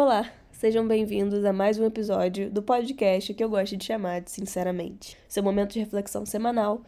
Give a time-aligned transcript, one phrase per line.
[0.00, 4.30] Olá, sejam bem-vindos a mais um episódio do podcast que eu gosto de chamar de
[4.30, 5.16] Sinceramente.
[5.28, 6.82] Seu momento de reflexão semanal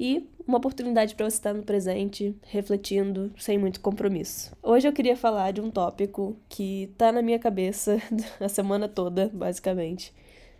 [0.00, 4.50] e uma oportunidade para você estar no presente, refletindo, sem muito compromisso.
[4.60, 8.02] Hoje eu queria falar de um tópico que tá na minha cabeça
[8.40, 10.12] a semana toda, basicamente.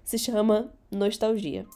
[0.04, 1.66] Se chama nostalgia.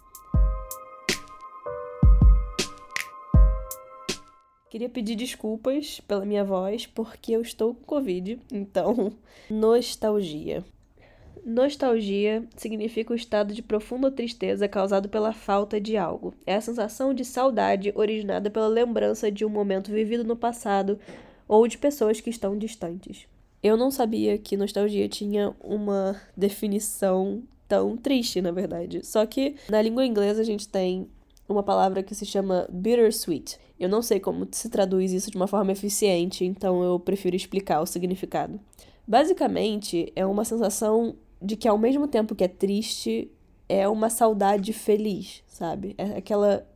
[4.71, 9.13] Queria pedir desculpas pela minha voz, porque eu estou com Covid, então,
[9.51, 10.65] nostalgia.
[11.45, 16.33] Nostalgia significa o estado de profunda tristeza causado pela falta de algo.
[16.47, 21.01] É a sensação de saudade originada pela lembrança de um momento vivido no passado
[21.49, 23.27] ou de pessoas que estão distantes.
[23.61, 29.05] Eu não sabia que nostalgia tinha uma definição tão triste, na verdade.
[29.05, 31.09] Só que na língua inglesa a gente tem
[31.53, 33.59] uma palavra que se chama bittersweet.
[33.79, 37.81] Eu não sei como se traduz isso de uma forma eficiente, então eu prefiro explicar
[37.81, 38.61] o significado.
[39.07, 43.31] Basicamente, é uma sensação de que ao mesmo tempo que é triste,
[43.69, 45.95] é uma saudade feliz, sabe?
[45.97, 46.67] É aquela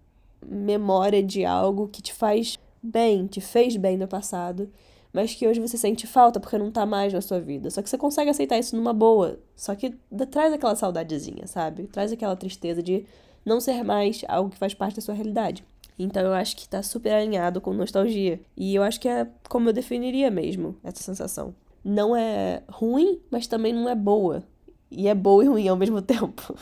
[0.47, 4.71] memória de algo que te faz bem, te fez bem no passado,
[5.13, 7.71] mas que hoje você sente falta porque não tá mais na sua vida.
[7.71, 9.39] Só que você consegue aceitar isso numa boa.
[9.55, 9.95] Só que
[10.31, 11.85] traz aquela saudadezinha, sabe?
[11.87, 13.07] Traz aquela tristeza de
[13.45, 15.65] não ser mais algo que faz parte da sua realidade.
[15.99, 18.41] Então eu acho que tá super alinhado com nostalgia.
[18.57, 21.55] E eu acho que é como eu definiria mesmo essa sensação.
[21.85, 24.43] Não é ruim, mas também não é boa.
[24.91, 26.57] E é boa e ruim ao mesmo tempo.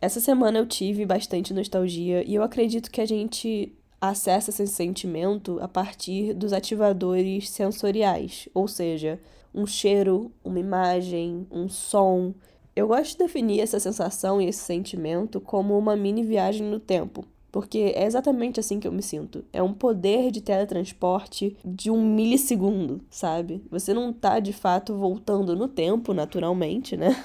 [0.00, 5.58] Essa semana eu tive bastante nostalgia e eu acredito que a gente acessa esse sentimento
[5.60, 9.20] a partir dos ativadores sensoriais, ou seja,
[9.54, 12.32] um cheiro, uma imagem, um som.
[12.74, 17.24] Eu gosto de definir essa sensação e esse sentimento como uma mini viagem no tempo.
[17.52, 19.44] Porque é exatamente assim que eu me sinto.
[19.52, 23.62] É um poder de teletransporte de um milissegundo, sabe?
[23.70, 27.24] Você não tá de fato voltando no tempo, naturalmente, né?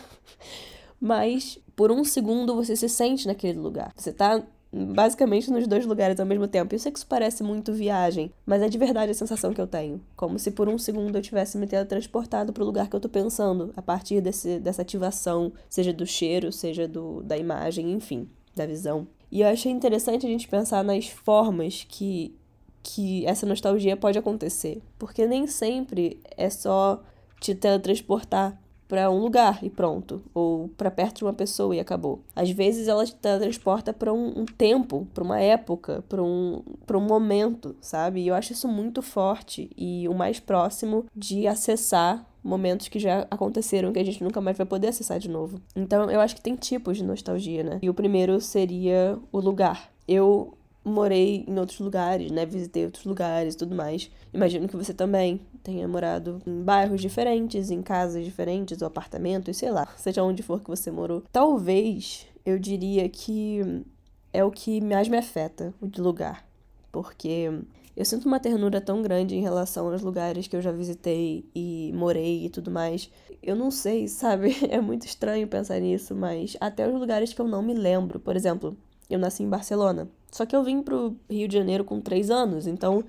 [1.00, 3.94] Mas por um segundo você se sente naquele lugar.
[3.96, 4.44] Você tá
[4.76, 6.76] basicamente nos dois lugares ao mesmo tempo.
[6.76, 9.67] Eu sei que isso parece muito viagem, mas é de verdade a sensação que eu
[9.67, 10.02] tenho.
[10.16, 13.08] Como se por um segundo eu tivesse me teletransportado para o lugar que eu tô
[13.08, 18.66] pensando, a partir desse, dessa ativação, seja do cheiro, seja do, da imagem, enfim, da
[18.66, 19.08] visão.
[19.32, 22.36] E eu achei interessante a gente pensar nas formas que,
[22.83, 24.82] que essa nostalgia pode acontecer.
[24.99, 27.02] Porque nem sempre é só
[27.39, 32.22] te teletransportar para um lugar e pronto, ou para perto de uma pessoa e acabou.
[32.36, 36.62] Às vezes ela te transporta para um, um, tempo, para uma época, para um,
[36.94, 38.22] um momento, sabe?
[38.22, 43.26] E eu acho isso muito forte e o mais próximo de acessar momentos que já
[43.32, 45.60] aconteceram que a gente nunca mais vai poder acessar de novo.
[45.76, 47.80] Então eu acho que tem tipos de nostalgia, né?
[47.82, 49.90] E o primeiro seria o lugar.
[50.08, 52.46] Eu morei em outros lugares, né?
[52.46, 54.12] Visitei outros lugares e tudo mais.
[54.32, 59.72] Imagino que você também tenha morado em bairros diferentes, em casas diferentes, ou apartamentos, sei
[59.72, 61.23] lá, seja onde for que você morou.
[61.32, 63.84] Talvez eu diria que
[64.32, 66.46] é o que mais me afeta, o de lugar.
[66.92, 67.50] Porque
[67.96, 71.92] eu sinto uma ternura tão grande em relação aos lugares que eu já visitei e
[71.96, 73.10] morei e tudo mais.
[73.42, 74.56] Eu não sei, sabe?
[74.70, 78.20] É muito estranho pensar nisso, mas até os lugares que eu não me lembro.
[78.20, 78.78] Por exemplo,
[79.10, 80.10] eu nasci em Barcelona.
[80.36, 83.06] Só que eu vim pro Rio de Janeiro com três anos, então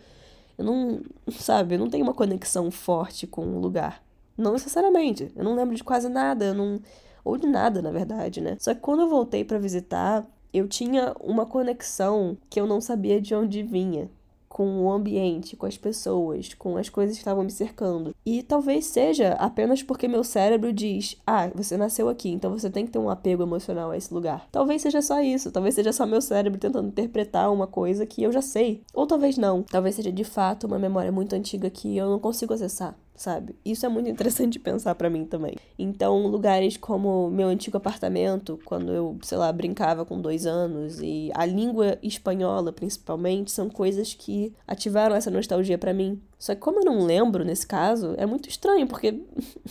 [0.57, 1.01] eu não,
[1.41, 4.01] sabe, eu não tenho uma conexão forte com o lugar.
[4.39, 5.33] Não necessariamente.
[5.35, 6.81] Eu não lembro de quase nada, eu não.
[7.25, 8.57] Ou de nada, na verdade, né?
[8.61, 13.21] Só que quando eu voltei para visitar, eu tinha uma conexão que eu não sabia
[13.21, 14.09] de onde vinha
[14.56, 18.15] com o ambiente, com as pessoas, com as coisas que estavam me cercando.
[18.25, 22.87] E talvez seja apenas porque meu cérebro diz: ah, você nasceu aqui, então você tem
[22.87, 24.49] que ter um apego emocional a esse lugar.
[24.50, 28.33] Talvez seja só isso, talvez seja só meu cérebro tentando interpretar uma coisa que eu
[28.33, 28.81] já sei.
[28.95, 32.55] Ou talvez não, talvez seja de fato uma memória muito antiga que eu não consigo
[32.55, 33.56] acessar sabe?
[33.65, 35.56] Isso é muito interessante pensar para mim também.
[35.78, 41.31] Então, lugares como meu antigo apartamento, quando eu, sei lá, brincava com dois anos, e
[41.34, 46.21] a língua espanhola, principalmente, são coisas que ativaram essa nostalgia para mim.
[46.38, 49.22] Só que como eu não lembro nesse caso, é muito estranho, porque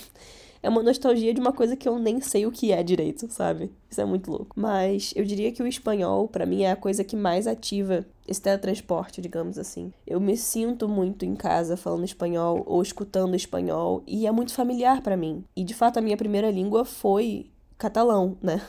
[0.66, 3.72] é uma nostalgia de uma coisa que eu nem sei o que é direito, sabe?
[3.88, 4.48] Isso é muito louco.
[4.56, 8.42] Mas eu diria que o espanhol, para mim, é a coisa que mais ativa esse
[8.42, 9.94] teletransporte, digamos assim.
[10.08, 15.04] Eu me sinto muito em casa falando espanhol ou escutando espanhol e é muito familiar
[15.04, 15.44] para mim.
[15.56, 18.60] E de fato, a minha primeira língua foi catalão, né?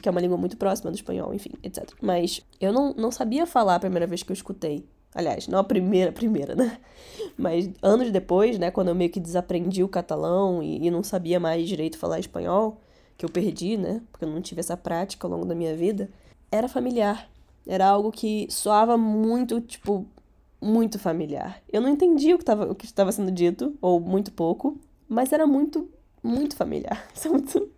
[0.00, 1.90] Que é uma língua muito próxima do espanhol, enfim, etc.
[2.00, 4.86] Mas eu não, não sabia falar a primeira vez que eu escutei.
[5.14, 6.78] Aliás, não a primeira, primeira, né?
[7.36, 11.40] Mas anos depois, né, quando eu meio que desaprendi o catalão e, e não sabia
[11.40, 12.80] mais direito falar espanhol,
[13.16, 14.02] que eu perdi, né?
[14.10, 16.10] Porque eu não tive essa prática ao longo da minha vida,
[16.50, 17.28] era familiar.
[17.66, 20.06] Era algo que soava muito, tipo,
[20.60, 21.62] muito familiar.
[21.70, 24.78] Eu não entendi o que estava o que estava sendo dito, ou muito pouco,
[25.08, 25.88] mas era muito
[26.22, 27.08] muito familiar.
[27.14, 27.70] Isso é muito,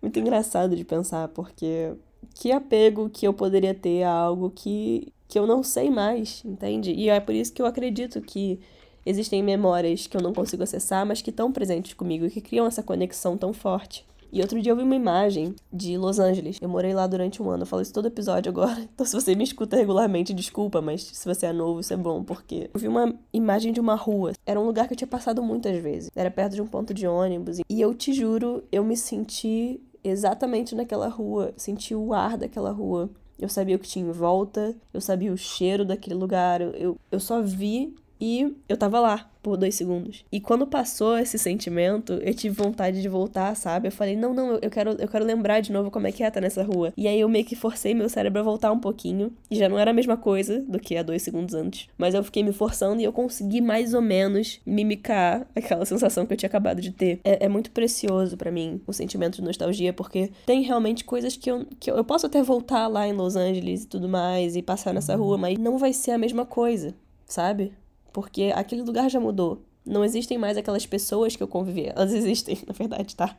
[0.00, 1.94] muito engraçado de pensar, porque
[2.34, 6.92] que apego que eu poderia ter a algo que, que eu não sei mais, entende?
[6.92, 8.60] E é por isso que eu acredito que
[9.06, 12.66] existem memórias que eu não consigo acessar, mas que estão presentes comigo e que criam
[12.66, 14.04] essa conexão tão forte.
[14.30, 16.58] E outro dia eu vi uma imagem de Los Angeles.
[16.60, 17.62] Eu morei lá durante um ano.
[17.62, 18.76] Eu falo isso todo episódio agora.
[18.92, 22.22] Então, se você me escuta regularmente, desculpa, mas se você é novo, isso é bom,
[22.22, 24.32] porque eu vi uma imagem de uma rua.
[24.44, 26.10] Era um lugar que eu tinha passado muitas vezes.
[26.14, 27.58] Era perto de um ponto de ônibus.
[27.70, 31.54] E eu te juro, eu me senti exatamente naquela rua.
[31.56, 33.08] Senti o ar daquela rua.
[33.42, 37.18] Eu sabia o que tinha em volta, eu sabia o cheiro daquele lugar, eu, eu
[37.18, 37.92] só vi
[38.22, 40.24] e eu tava lá por dois segundos.
[40.30, 43.88] E quando passou esse sentimento, eu tive vontade de voltar, sabe?
[43.88, 46.28] Eu falei, não, não, eu quero, eu quero lembrar de novo como é que é
[46.28, 46.92] estar nessa rua.
[46.96, 49.32] E aí eu meio que forcei meu cérebro a voltar um pouquinho.
[49.50, 51.88] E já não era a mesma coisa do que há dois segundos antes.
[51.98, 56.32] Mas eu fiquei me forçando e eu consegui mais ou menos mimicar aquela sensação que
[56.32, 57.18] eu tinha acabado de ter.
[57.24, 61.50] É, é muito precioso para mim o sentimento de nostalgia, porque tem realmente coisas que
[61.50, 64.62] eu, que eu, eu posso até voltar lá em Los Angeles e tudo mais e
[64.62, 66.94] passar nessa rua, mas não vai ser a mesma coisa,
[67.26, 67.72] sabe?
[68.12, 69.62] Porque aquele lugar já mudou.
[69.84, 71.88] Não existem mais aquelas pessoas que eu convivi.
[71.94, 73.36] Elas existem, na verdade, tá?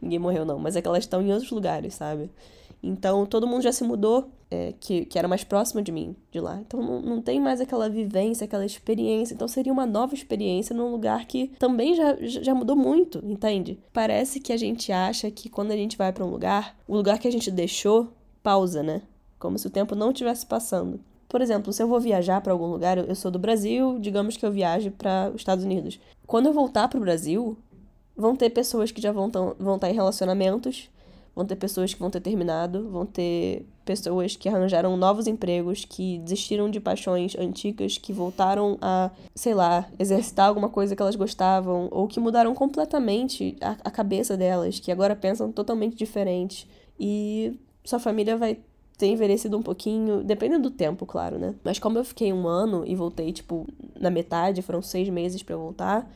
[0.00, 0.58] Ninguém morreu, não.
[0.58, 2.30] Mas é que elas estão em outros lugares, sabe?
[2.82, 6.40] Então, todo mundo já se mudou, é, que, que era mais próximo de mim, de
[6.40, 6.60] lá.
[6.60, 9.34] Então, não, não tem mais aquela vivência, aquela experiência.
[9.34, 13.78] Então, seria uma nova experiência num lugar que também já, já mudou muito, entende?
[13.92, 17.20] Parece que a gente acha que quando a gente vai para um lugar, o lugar
[17.20, 19.02] que a gente deixou pausa, né?
[19.38, 20.98] Como se o tempo não estivesse passando.
[21.32, 24.44] Por exemplo, se eu vou viajar para algum lugar, eu sou do Brasil, digamos que
[24.44, 25.98] eu viaje para os Estados Unidos.
[26.26, 27.56] Quando eu voltar para o Brasil,
[28.14, 30.90] vão ter pessoas que já vão estar vão tá em relacionamentos,
[31.34, 36.18] vão ter pessoas que vão ter terminado, vão ter pessoas que arranjaram novos empregos, que
[36.18, 41.88] desistiram de paixões antigas, que voltaram a, sei lá, exercitar alguma coisa que elas gostavam,
[41.90, 46.68] ou que mudaram completamente a, a cabeça delas, que agora pensam totalmente diferente.
[47.00, 48.58] E sua família vai
[49.02, 51.56] ter envelhecido um pouquinho, dependendo do tempo, claro, né?
[51.64, 53.66] Mas como eu fiquei um ano e voltei, tipo,
[53.98, 56.08] na metade, foram seis meses para voltar,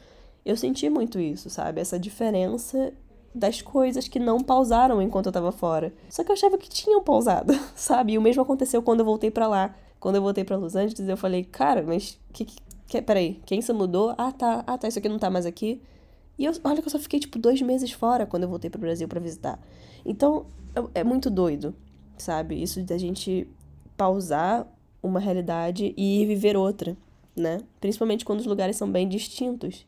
[0.45, 1.81] eu senti muito isso, sabe?
[1.81, 2.93] Essa diferença
[3.35, 5.93] das coisas que não pausaram enquanto eu tava fora.
[6.09, 8.13] Só que eu achava que tinham pausado, sabe?
[8.13, 9.75] E o mesmo aconteceu quando eu voltei para lá.
[9.99, 12.47] Quando eu voltei para Los Angeles, eu falei, cara, mas que,
[12.87, 14.15] que, peraí, quem se mudou?
[14.17, 15.83] Ah, tá, ah, tá, isso aqui não tá mais aqui.
[16.39, 18.81] E eu, olha que eu só fiquei, tipo, dois meses fora quando eu voltei pro
[18.81, 19.59] Brasil para visitar.
[20.05, 20.47] Então,
[20.95, 21.75] é muito doido
[22.19, 22.61] sabe?
[22.61, 23.47] Isso da gente
[23.97, 24.67] pausar
[25.03, 26.97] uma realidade e viver outra,
[27.35, 27.61] né?
[27.81, 29.87] Principalmente quando os lugares são bem distintos.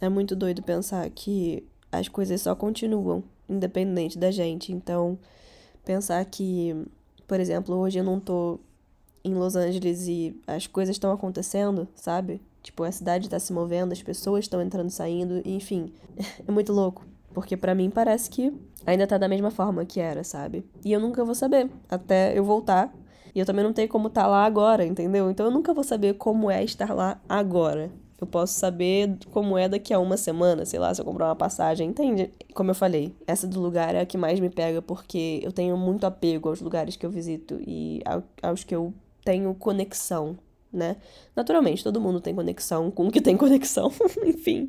[0.00, 4.72] É muito doido pensar que as coisas só continuam, independente da gente.
[4.72, 5.18] Então,
[5.84, 6.86] pensar que,
[7.26, 8.60] por exemplo, hoje eu não tô
[9.24, 12.40] em Los Angeles e as coisas estão acontecendo, sabe?
[12.62, 15.92] Tipo, a cidade tá se movendo, as pessoas estão entrando e saindo, enfim.
[16.46, 17.04] É muito louco.
[17.32, 18.52] Porque para mim parece que
[18.86, 20.64] ainda tá da mesma forma que era, sabe?
[20.84, 22.92] E eu nunca vou saber até eu voltar.
[23.34, 25.30] E eu também não tenho como estar tá lá agora, entendeu?
[25.30, 27.90] Então eu nunca vou saber como é estar lá agora.
[28.20, 31.36] Eu posso saber como é daqui a uma semana, sei lá, se eu comprar uma
[31.36, 32.32] passagem, entende?
[32.52, 35.76] Como eu falei, essa do lugar é a que mais me pega porque eu tenho
[35.76, 38.02] muito apego aos lugares que eu visito e
[38.42, 38.92] aos que eu
[39.24, 40.36] tenho conexão,
[40.72, 40.96] né?
[41.36, 43.92] Naturalmente, todo mundo tem conexão com o que tem conexão,
[44.26, 44.68] enfim.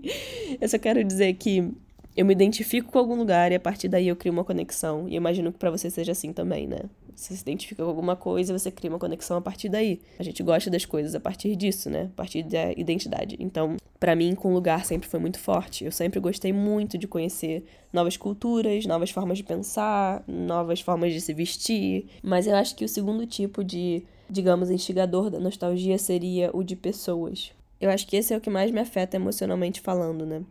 [0.62, 1.74] Eu só quero dizer que
[2.16, 5.08] eu me identifico com algum lugar e a partir daí eu crio uma conexão.
[5.08, 6.82] E eu imagino que para você seja assim também, né?
[7.16, 10.00] Você se identifica com alguma coisa e você cria uma conexão a partir daí.
[10.18, 12.10] A gente gosta das coisas a partir disso, né?
[12.14, 13.36] A partir da identidade.
[13.40, 15.84] Então, para mim, com lugar sempre foi muito forte.
[15.84, 21.20] Eu sempre gostei muito de conhecer novas culturas, novas formas de pensar, novas formas de
[21.20, 22.08] se vestir.
[22.24, 26.78] Mas eu acho que o segundo tipo de, digamos, instigador da nostalgia seria o de
[26.78, 27.52] pessoas.
[27.82, 30.42] Eu acho que esse é o que mais me afeta emocionalmente falando, né?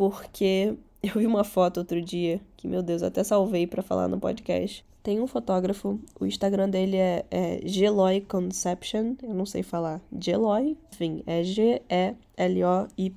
[0.00, 4.18] Porque eu vi uma foto outro dia, que meu Deus, até salvei para falar no
[4.18, 4.82] podcast.
[5.02, 10.00] Tem um fotógrafo, o Instagram dele é, é Geloy Conception, eu não sei falar.
[10.18, 13.14] Geloy, enfim, é G-E-L-O-Y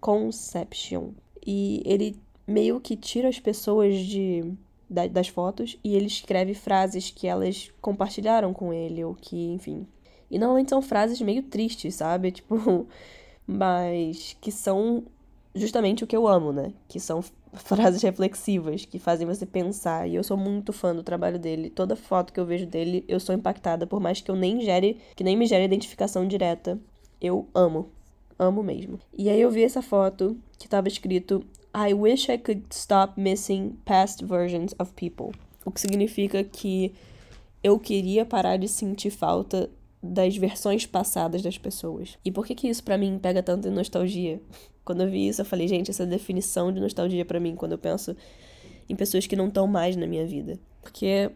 [0.00, 1.10] Conception.
[1.46, 4.52] E ele meio que tira as pessoas de
[4.90, 9.86] das fotos e ele escreve frases que elas compartilharam com ele, ou que, enfim.
[10.28, 12.32] E normalmente são frases meio tristes, sabe?
[12.32, 12.88] Tipo,
[13.46, 15.04] mas que são
[15.54, 16.72] justamente o que eu amo, né?
[16.88, 20.08] Que são frases reflexivas que fazem você pensar.
[20.08, 21.70] E eu sou muito fã do trabalho dele.
[21.70, 24.98] Toda foto que eu vejo dele, eu sou impactada, por mais que eu nem gere,
[25.16, 26.78] que nem me gere identificação direta.
[27.20, 27.90] Eu amo.
[28.38, 29.00] Amo mesmo.
[29.16, 33.78] E aí eu vi essa foto que tava escrito I wish I could stop missing
[33.84, 35.32] past versions of people.
[35.64, 36.94] O que significa que
[37.62, 39.68] eu queria parar de sentir falta
[40.02, 42.18] das versões passadas das pessoas.
[42.24, 44.40] E por que que isso para mim pega tanto em nostalgia?
[44.84, 47.78] Quando eu vi isso, eu falei, gente, essa definição de nostalgia para mim quando eu
[47.78, 48.16] penso
[48.88, 50.58] em pessoas que não estão mais na minha vida.
[50.80, 51.30] Porque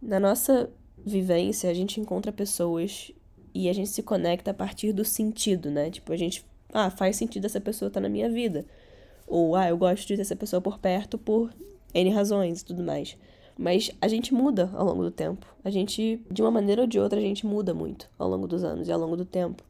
[0.00, 0.70] na nossa
[1.04, 3.12] vivência, a gente encontra pessoas
[3.54, 5.90] e a gente se conecta a partir do sentido, né?
[5.90, 8.64] Tipo, a gente, ah, faz sentido essa pessoa estar tá na minha vida.
[9.26, 11.52] Ou, ah, eu gosto de ter essa pessoa por perto por
[11.92, 13.16] N razões e tudo mais.
[13.58, 15.44] Mas a gente muda ao longo do tempo.
[15.64, 18.62] A gente, de uma maneira ou de outra, a gente muda muito ao longo dos
[18.62, 19.64] anos e ao longo do tempo.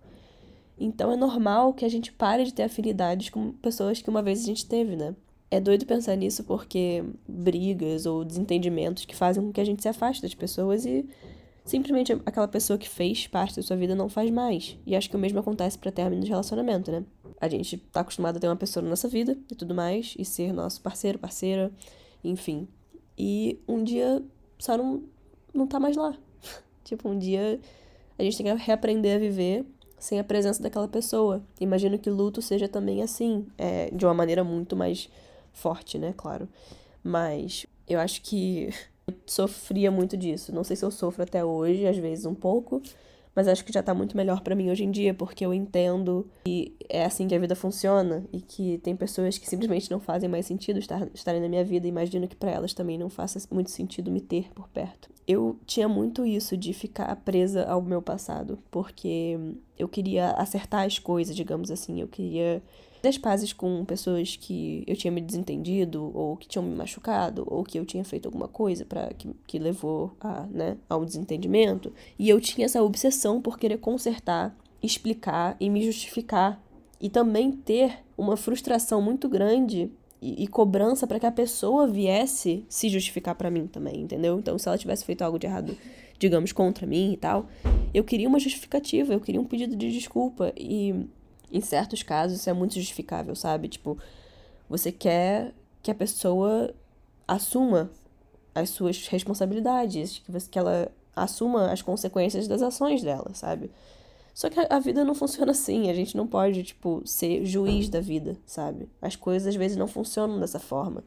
[0.79, 4.43] Então é normal que a gente pare de ter afinidades com pessoas que uma vez
[4.43, 5.15] a gente teve, né?
[5.51, 9.89] É doido pensar nisso porque brigas ou desentendimentos que fazem com que a gente se
[9.89, 11.09] afaste das pessoas e
[11.65, 14.77] simplesmente aquela pessoa que fez parte da sua vida não faz mais.
[14.87, 17.03] E acho que o mesmo acontece para término de relacionamento, né?
[17.41, 20.25] A gente tá acostumado a ter uma pessoa na nossa vida e tudo mais, e
[20.27, 21.73] ser nosso parceiro, parceira,
[22.23, 22.69] enfim.
[23.19, 24.23] E um dia
[24.59, 25.03] só não,
[25.53, 26.17] não tá mais lá.
[26.85, 27.61] tipo, um dia
[28.19, 29.67] a gente tem que reaprender a viver
[29.99, 31.43] sem a presença daquela pessoa.
[31.61, 35.09] Imagino que luto seja também assim, é, de uma maneira muito mais
[35.53, 36.15] forte, né?
[36.17, 36.49] Claro.
[37.03, 38.71] Mas eu acho que
[39.07, 40.55] eu sofria muito disso.
[40.55, 42.81] Não sei se eu sofro até hoje, às vezes um pouco,
[43.39, 46.29] mas acho que já tá muito melhor para mim hoje em dia, porque eu entendo
[46.45, 50.29] que é assim que a vida funciona e que tem pessoas que simplesmente não fazem
[50.29, 51.87] mais sentido estar, estarem na minha vida.
[51.87, 55.09] Imagino que para elas também não faça muito sentido me ter por perto.
[55.25, 59.39] Eu tinha muito isso de ficar presa ao meu passado, porque
[59.79, 62.01] eu queria acertar as coisas, digamos assim.
[62.01, 62.61] Eu queria
[63.03, 67.63] das pazes com pessoas que eu tinha me desentendido, ou que tinham me machucado, ou
[67.63, 71.93] que eu tinha feito alguma coisa para que, que levou a, né, a um desentendimento.
[72.19, 76.63] E eu tinha essa obsessão por querer consertar, explicar e me justificar.
[77.01, 79.91] E também ter uma frustração muito grande
[80.21, 84.39] e, e cobrança para que a pessoa viesse se justificar para mim também, entendeu?
[84.39, 85.77] Então, se ela tivesse feito algo de errado,
[86.19, 87.47] digamos, contra mim e tal,
[87.95, 90.53] eu queria uma justificativa, eu queria um pedido de desculpa.
[90.57, 91.07] E
[91.53, 93.69] em certos casos isso é muito justificável, sabe?
[93.69, 93.99] Tipo,
[94.69, 96.75] você quer que a pessoa
[97.27, 97.91] assuma
[98.55, 103.71] as suas responsabilidades, que, você, que ela assuma as consequências das ações dela, sabe?
[104.35, 108.01] Só que a vida não funciona assim, a gente não pode, tipo, ser juiz da
[108.01, 108.89] vida, sabe?
[109.03, 111.03] As coisas às vezes não funcionam dessa forma.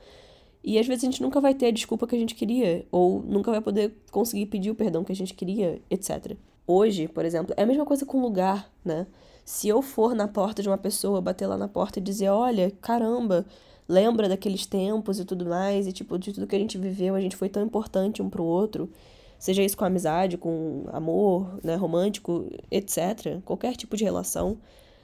[0.64, 3.24] E às vezes a gente nunca vai ter a desculpa que a gente queria, ou
[3.24, 6.36] nunca vai poder conseguir pedir o perdão que a gente queria, etc.
[6.68, 9.08] Hoje, por exemplo, é a mesma coisa com lugar, né?
[9.44, 12.72] Se eu for na porta de uma pessoa, bater lá na porta e dizer, olha,
[12.82, 13.46] caramba,
[13.88, 17.22] lembra daqueles tempos e tudo mais, e tipo, de tudo que a gente viveu, a
[17.22, 18.90] gente foi tão importante um pro outro,
[19.38, 24.58] seja isso com amizade, com amor, né, romântico, etc., qualquer tipo de relação,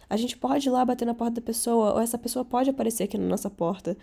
[0.09, 3.03] a gente pode ir lá bater na porta da pessoa, ou essa pessoa pode aparecer
[3.03, 3.97] aqui na nossa porta,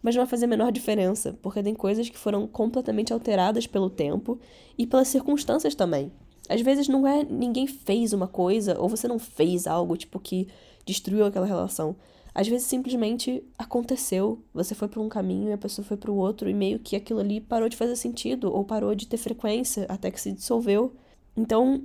[0.00, 3.90] mas não vai fazer a menor diferença, porque tem coisas que foram completamente alteradas pelo
[3.90, 4.38] tempo
[4.76, 6.12] e pelas circunstâncias também.
[6.48, 10.48] Às vezes não é ninguém fez uma coisa ou você não fez algo tipo que
[10.86, 11.94] destruiu aquela relação.
[12.34, 16.16] Às vezes simplesmente aconteceu, você foi para um caminho e a pessoa foi para o
[16.16, 19.86] outro e meio que aquilo ali parou de fazer sentido ou parou de ter frequência
[19.88, 20.94] até que se dissolveu.
[21.36, 21.82] Então,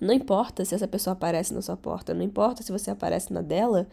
[0.00, 3.40] não importa se essa pessoa aparece na sua porta, não importa se você aparece na
[3.40, 3.88] dela,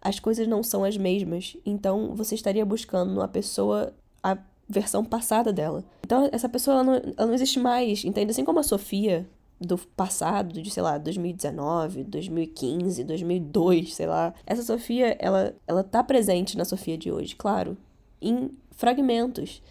[0.00, 1.56] as coisas não são as mesmas.
[1.66, 4.38] Então, você estaria buscando numa pessoa a
[4.68, 5.84] versão passada dela.
[6.04, 8.30] Então, essa pessoa ela não, ela não existe mais, entende?
[8.30, 9.28] Assim como a Sofia
[9.60, 14.32] do passado, de sei lá, 2019, 2015, 2002, sei lá.
[14.46, 17.76] Essa Sofia, ela, ela tá presente na Sofia de hoje, claro,
[18.22, 19.62] em fragmentos.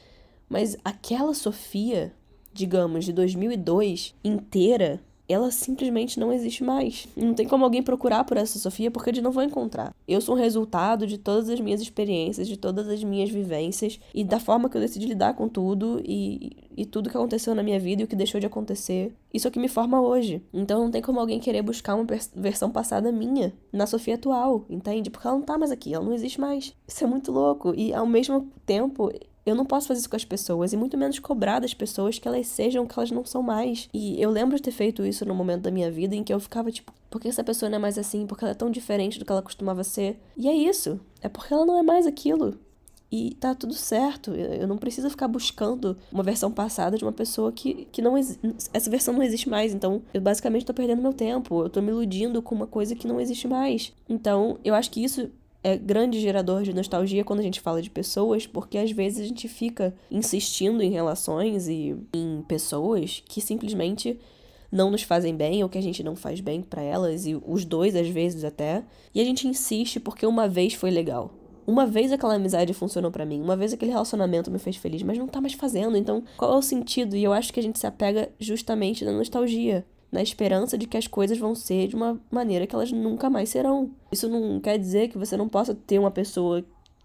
[0.48, 2.14] Mas aquela Sofia,
[2.54, 7.08] digamos, de 2002 inteira, ela simplesmente não existe mais.
[7.16, 9.94] Não tem como alguém procurar por essa Sofia porque eles não vão encontrar.
[10.08, 14.24] Eu sou um resultado de todas as minhas experiências, de todas as minhas vivências e
[14.24, 17.80] da forma que eu decidi lidar com tudo e, e tudo que aconteceu na minha
[17.80, 19.14] vida e o que deixou de acontecer.
[19.32, 20.42] Isso é o que me forma hoje.
[20.52, 25.12] Então não tem como alguém querer buscar uma versão passada minha na Sofia atual, entende?
[25.12, 26.74] Porque ela não tá mais aqui, ela não existe mais.
[26.88, 27.74] Isso é muito louco.
[27.76, 29.12] E ao mesmo tempo,
[29.46, 32.28] eu não posso fazer isso com as pessoas, e muito menos cobrar das pessoas que
[32.28, 33.90] elas sejam o que elas não são mais.
[33.94, 36.40] E eu lembro de ter feito isso no momento da minha vida em que eu
[36.40, 38.28] ficava tipo, por que essa pessoa não é mais assim?
[38.28, 40.20] Porque ela é tão diferente do que ela costumava ser.
[40.38, 41.00] E é isso.
[41.22, 42.58] É porque ela não é mais aquilo.
[43.12, 44.32] E tá tudo certo.
[44.32, 48.90] Eu não preciso ficar buscando uma versão passada de uma pessoa que, que não essa
[48.90, 49.74] versão não existe mais.
[49.74, 51.64] Então, eu basicamente tô perdendo meu tempo.
[51.64, 53.92] Eu tô me iludindo com uma coisa que não existe mais.
[54.08, 55.32] Então, eu acho que isso
[55.70, 59.28] é grande gerador de nostalgia quando a gente fala de pessoas, porque às vezes a
[59.28, 64.20] gente fica insistindo em relações e em pessoas que simplesmente
[64.72, 67.66] não nos fazem bem ou que a gente não faz bem para elas e os
[67.66, 68.84] dois às vezes até,
[69.14, 71.34] e a gente insiste porque uma vez foi legal.
[71.66, 75.18] Uma vez aquela amizade funcionou para mim, uma vez aquele relacionamento me fez feliz, mas
[75.18, 77.16] não tá mais fazendo, então qual é o sentido?
[77.16, 79.86] E eu acho que a gente se apega justamente na nostalgia.
[80.12, 83.50] Na esperança de que as coisas vão ser de uma maneira que elas nunca mais
[83.50, 83.92] serão.
[84.12, 86.64] Isso não quer dizer que você não possa ter uma pessoa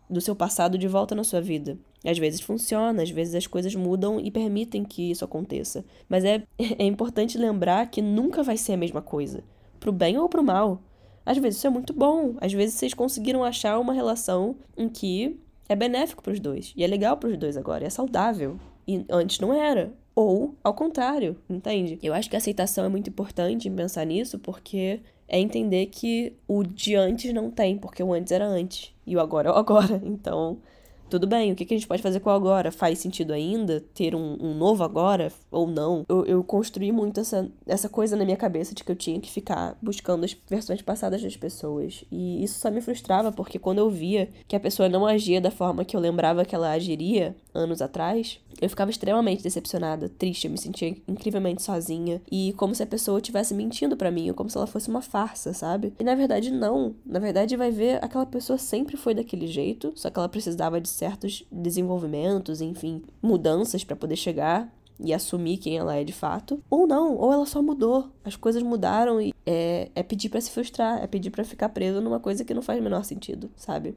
[0.08, 1.78] do seu passado de volta na sua vida.
[2.04, 5.84] Às vezes funciona, às vezes as coisas mudam e permitem que isso aconteça.
[6.08, 9.42] Mas é, é importante lembrar que nunca vai ser a mesma coisa,
[9.80, 10.82] pro bem ou pro mal.
[11.24, 15.40] Às vezes isso é muito bom, às vezes vocês conseguiram achar uma relação em que
[15.66, 18.58] é benéfico para os dois, e é legal para os dois agora, é saudável.
[18.86, 19.94] E antes não era.
[20.14, 21.98] Ou ao contrário, entende?
[22.02, 26.36] Eu acho que a aceitação é muito importante em pensar nisso, porque é entender que
[26.46, 29.56] o de antes não tem, porque o antes era antes e o agora é o
[29.56, 30.00] agora.
[30.04, 30.58] Então,
[31.08, 32.72] tudo bem, o que, a gente pode fazer com o agora?
[32.72, 36.04] Faz sentido ainda ter um, um novo agora ou não?
[36.08, 39.30] Eu, eu, construí muito essa, essa coisa na minha cabeça de que eu tinha que
[39.30, 42.04] ficar buscando as versões passadas das pessoas.
[42.10, 45.50] E isso só me frustrava, porque quando eu via que a pessoa não agia da
[45.50, 50.50] forma que eu lembrava que ela agiria anos atrás, eu ficava extremamente decepcionada, triste, eu
[50.50, 54.50] me sentia incrivelmente sozinha e como se a pessoa estivesse mentindo para mim, ou como
[54.50, 55.92] se ela fosse uma farsa, sabe?
[55.98, 56.94] E na verdade não.
[57.04, 60.88] Na verdade vai ver aquela pessoa sempre foi daquele jeito, só que ela precisava de
[60.94, 66.86] certos desenvolvimentos, enfim, mudanças para poder chegar e assumir quem ela é de fato, ou
[66.86, 71.02] não, ou ela só mudou, as coisas mudaram e é, é pedir para se frustrar,
[71.02, 73.94] é pedir para ficar preso numa coisa que não faz o menor sentido, sabe?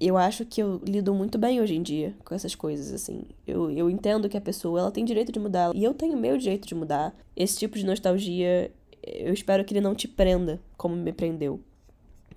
[0.00, 3.22] eu acho que eu lido muito bem hoje em dia com essas coisas, assim.
[3.46, 6.38] Eu, eu entendo que a pessoa, ela tem direito de mudar, e eu tenho meu
[6.38, 7.14] direito de mudar.
[7.36, 11.60] Esse tipo de nostalgia, eu espero que ele não te prenda como me prendeu.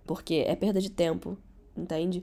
[0.06, 1.38] Porque é perda de tempo,
[1.78, 2.22] entende?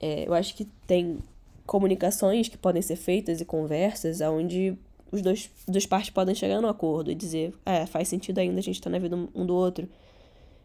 [0.00, 1.18] É, eu acho que tem
[1.66, 4.76] comunicações que podem ser feitas e conversas onde
[5.12, 8.62] os dois, duas partes podem chegar no acordo e dizer, é, faz sentido ainda a
[8.62, 9.88] gente estar tá na vida um do outro.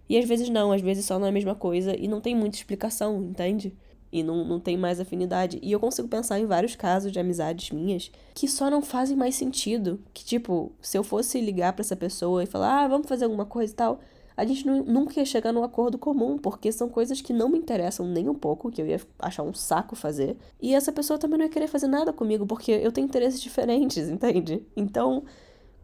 [0.07, 2.35] E às vezes não, às vezes só não é a mesma coisa e não tem
[2.35, 3.73] muita explicação, entende?
[4.11, 5.59] E não, não tem mais afinidade.
[5.61, 9.35] E eu consigo pensar em vários casos de amizades minhas que só não fazem mais
[9.35, 9.99] sentido.
[10.13, 13.45] Que, tipo, se eu fosse ligar para essa pessoa e falar, ah, vamos fazer alguma
[13.45, 13.99] coisa e tal,
[14.37, 18.05] a gente nunca ia chegar num acordo comum, porque são coisas que não me interessam
[18.05, 20.37] nem um pouco, que eu ia achar um saco fazer.
[20.61, 24.07] E essa pessoa também não ia querer fazer nada comigo, porque eu tenho interesses diferentes,
[24.09, 24.61] entende?
[24.75, 25.23] Então,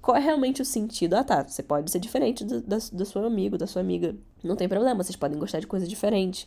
[0.02, 1.14] qual é realmente o sentido?
[1.14, 4.16] Ah, tá, você pode ser diferente do, do seu amigo, da sua amiga.
[4.44, 6.46] Não tem problema, vocês podem gostar de coisas diferentes.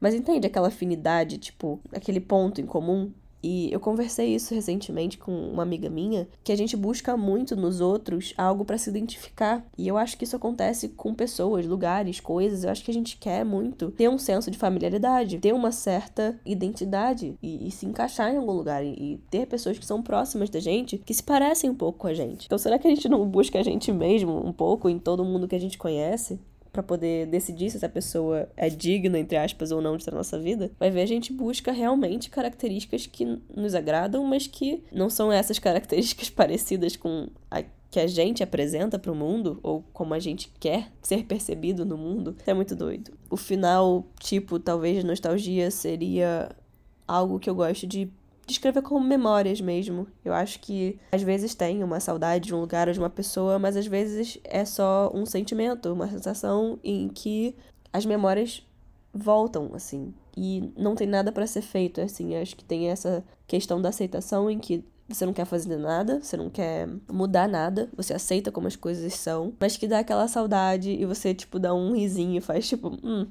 [0.00, 3.12] Mas entende aquela afinidade, tipo, aquele ponto em comum?
[3.44, 7.78] E eu conversei isso recentemente com uma amiga minha, que a gente busca muito nos
[7.78, 9.62] outros algo para se identificar.
[9.76, 12.64] E eu acho que isso acontece com pessoas, lugares, coisas.
[12.64, 16.40] Eu acho que a gente quer muito ter um senso de familiaridade, ter uma certa
[16.46, 18.82] identidade e, e se encaixar em algum lugar.
[18.82, 22.06] E, e, ter pessoas que são próximas da gente, que se parecem um pouco com
[22.06, 22.46] a gente.
[22.46, 25.46] Então será que a gente não busca a gente mesmo um pouco em todo mundo
[25.46, 26.40] que a gente conhece?
[26.74, 30.18] Para poder decidir se essa pessoa é digna, entre aspas, ou não de estar na
[30.18, 35.08] nossa vida, vai ver a gente busca realmente características que nos agradam, mas que não
[35.08, 40.14] são essas características parecidas com a que a gente apresenta para o mundo, ou como
[40.14, 43.12] a gente quer ser percebido no mundo, é muito doido.
[43.30, 46.50] O final, tipo, talvez de nostalgia, seria
[47.06, 48.10] algo que eu gosto de
[48.46, 50.06] descrever como memórias mesmo.
[50.24, 53.58] Eu acho que às vezes tem uma saudade de um lugar ou de uma pessoa,
[53.58, 57.56] mas às vezes é só um sentimento, uma sensação em que
[57.92, 58.66] as memórias
[59.12, 60.12] voltam, assim.
[60.36, 62.34] E não tem nada para ser feito, assim.
[62.36, 66.36] Acho que tem essa questão da aceitação em que você não quer fazer nada, você
[66.36, 70.90] não quer mudar nada, você aceita como as coisas são, mas que dá aquela saudade
[70.90, 73.26] e você, tipo, dá um risinho e faz tipo, hum,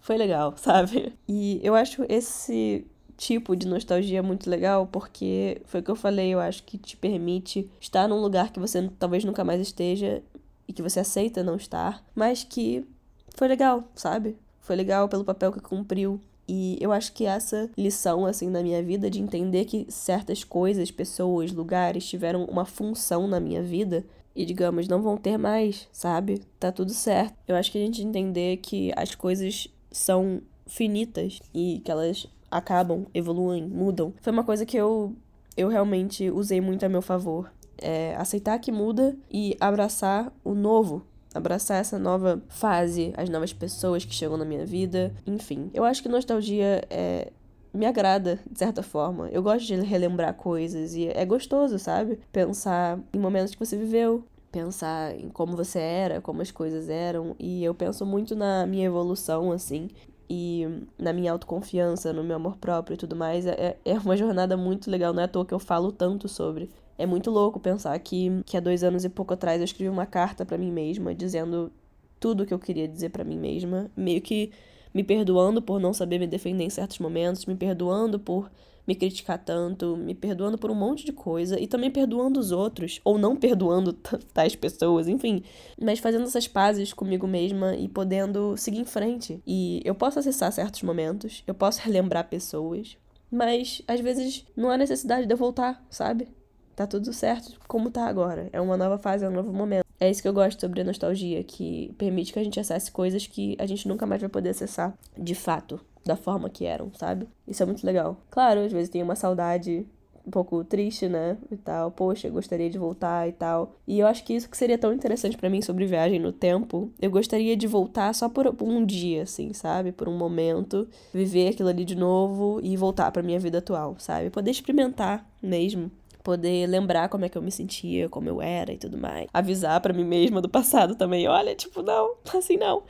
[0.00, 1.14] foi legal, sabe?
[1.28, 6.34] E eu acho esse tipo de nostalgia muito legal, porque foi o que eu falei,
[6.34, 10.22] eu acho que te permite estar num lugar que você talvez nunca mais esteja
[10.66, 12.86] e que você aceita não estar, mas que
[13.34, 14.36] foi legal, sabe?
[14.60, 16.20] Foi legal pelo papel que cumpriu.
[16.46, 20.90] E eu acho que essa lição, assim, na minha vida, de entender que certas coisas,
[20.90, 24.04] pessoas, lugares tiveram uma função na minha vida
[24.36, 26.42] e, digamos, não vão ter mais, sabe?
[26.58, 27.34] Tá tudo certo.
[27.48, 33.06] Eu acho que a gente entender que as coisas são finitas e que elas acabam,
[33.12, 34.12] evoluem, mudam.
[34.20, 35.14] Foi uma coisa que eu,
[35.56, 37.50] eu realmente usei muito a meu favor.
[37.78, 44.04] É aceitar que muda e abraçar o novo, abraçar essa nova fase, as novas pessoas
[44.04, 45.70] que chegam na minha vida, enfim.
[45.74, 47.32] Eu acho que nostalgia é
[47.74, 49.28] me agrada, de certa forma.
[49.30, 52.20] Eu gosto de relembrar coisas e é gostoso, sabe?
[52.30, 57.34] Pensar em momentos que você viveu, pensar em como você era, como as coisas eram,
[57.40, 59.88] e eu penso muito na minha evolução, assim,
[60.28, 60.66] e
[60.98, 64.90] na minha autoconfiança, no meu amor próprio e tudo mais, é, é uma jornada muito
[64.90, 66.70] legal, não é à toa que eu falo tanto sobre.
[66.96, 70.06] É muito louco pensar que, que há dois anos e pouco atrás eu escrevi uma
[70.06, 71.72] carta para mim mesma dizendo
[72.20, 74.50] tudo o que eu queria dizer para mim mesma, meio que
[74.94, 78.50] me perdoando por não saber me defender em certos momentos, me perdoando por
[78.86, 83.00] me criticar tanto, me perdoando por um monte de coisa e também perdoando os outros,
[83.04, 83.92] ou não perdoando
[84.32, 85.42] tais pessoas, enfim,
[85.80, 89.42] mas fazendo essas pazes comigo mesma e podendo seguir em frente.
[89.46, 92.96] E eu posso acessar certos momentos, eu posso relembrar pessoas,
[93.30, 96.28] mas às vezes não há necessidade de eu voltar, sabe?
[96.76, 98.48] Tá tudo certo como tá agora.
[98.52, 99.84] É uma nova fase, é um novo momento.
[100.00, 103.26] É isso que eu gosto sobre a nostalgia, que permite que a gente acesse coisas
[103.26, 107.26] que a gente nunca mais vai poder acessar de fato da forma que eram, sabe?
[107.46, 108.16] Isso é muito legal.
[108.30, 109.86] Claro, às vezes tem uma saudade
[110.26, 111.36] um pouco triste, né?
[111.50, 111.90] E tal.
[111.90, 113.74] Poxa, gostaria de voltar e tal.
[113.86, 116.90] E eu acho que isso que seria tão interessante para mim sobre viagem no tempo.
[117.00, 119.92] Eu gostaria de voltar só por um dia, assim, sabe?
[119.92, 124.30] Por um momento, viver aquilo ali de novo e voltar para minha vida atual, sabe?
[124.30, 125.90] Poder experimentar mesmo
[126.24, 129.28] poder lembrar como é que eu me sentia, como eu era e tudo mais.
[129.30, 132.82] Avisar para mim mesma do passado também, olha, tipo, não, assim não.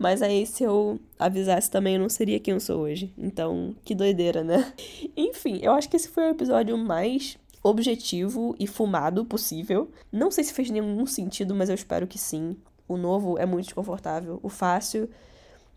[0.00, 3.12] Mas aí, se eu avisasse também, eu não seria quem eu sou hoje.
[3.18, 4.72] Então, que doideira, né?
[5.14, 9.90] Enfim, eu acho que esse foi o episódio mais objetivo e fumado possível.
[10.10, 12.56] Não sei se fez nenhum sentido, mas eu espero que sim.
[12.88, 14.40] O novo é muito desconfortável.
[14.42, 15.06] O fácil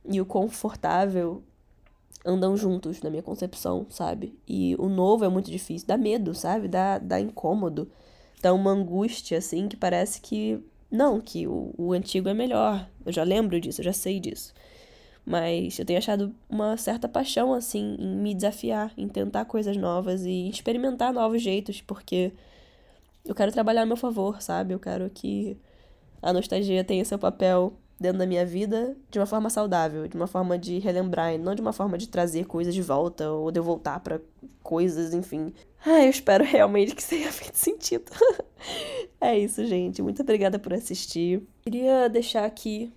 [0.06, 1.44] e o confortável
[2.26, 4.40] andam juntos na minha concepção, sabe?
[4.48, 5.86] E o novo é muito difícil.
[5.86, 6.70] Dá medo, sabe?
[6.70, 7.92] Dá, dá incômodo.
[8.42, 12.88] Dá uma angústia, assim, que parece que não, que o, o antigo é melhor.
[13.04, 14.54] Eu já lembro disso, eu já sei disso.
[15.26, 20.24] Mas eu tenho achado uma certa paixão, assim, em me desafiar, em tentar coisas novas
[20.24, 22.32] e experimentar novos jeitos, porque
[23.26, 24.76] eu quero trabalhar a meu favor, sabe?
[24.76, 25.58] Eu quero que
[26.22, 30.28] a nostalgia tenha seu papel dentro da minha vida de uma forma saudável, de uma
[30.28, 33.60] forma de relembrar, e não de uma forma de trazer coisas de volta ou de
[33.60, 34.22] eu voltar para
[34.62, 35.52] coisas, enfim.
[35.86, 38.12] Ah, eu espero realmente que tenha feito sentido.
[39.20, 40.02] é isso, gente.
[40.02, 41.44] Muito obrigada por assistir.
[41.64, 42.92] Queria deixar aqui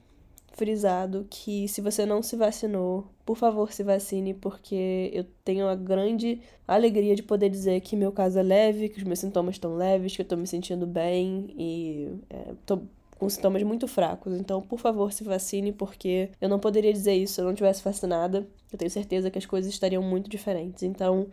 [0.53, 5.75] frisado que se você não se vacinou, por favor, se vacine, porque eu tenho a
[5.75, 9.77] grande alegria de poder dizer que meu caso é leve, que os meus sintomas estão
[9.77, 12.81] leves, que eu tô me sentindo bem e é, tô
[13.18, 14.33] com sintomas muito fracos.
[14.38, 17.83] Então, por favor, se vacine, porque eu não poderia dizer isso se eu não tivesse
[17.83, 18.46] vacinada.
[18.72, 20.83] Eu tenho certeza que as coisas estariam muito diferentes.
[20.83, 21.27] Então,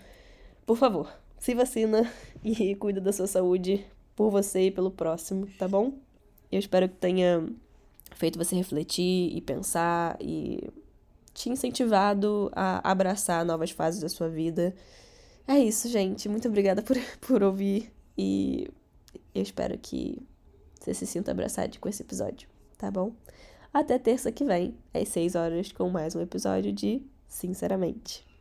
[0.66, 1.10] por favor,
[1.44, 2.10] se vacina
[2.42, 5.92] e cuida da sua saúde por você e pelo próximo, tá bom?
[6.50, 7.46] Eu espero que tenha
[8.16, 10.70] feito você refletir e pensar e
[11.34, 14.74] te incentivado a abraçar novas fases da sua vida.
[15.46, 16.30] É isso, gente.
[16.30, 18.70] Muito obrigada por, por ouvir e
[19.36, 20.26] eu espero que
[20.80, 23.12] você se sinta abraçado com esse episódio, tá bom?
[23.74, 28.33] Até terça que vem, às 6 horas, com mais um episódio de Sinceramente.